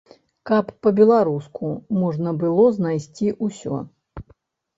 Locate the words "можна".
2.03-2.33